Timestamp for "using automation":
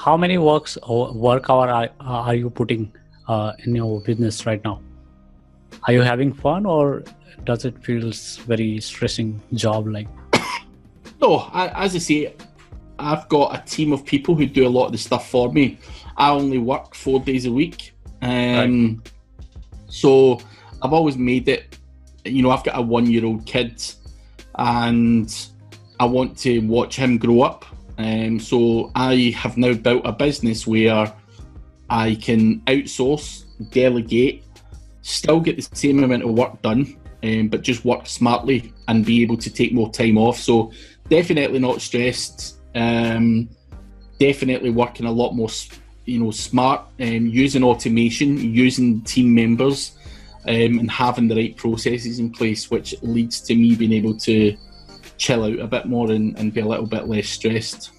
47.26-48.38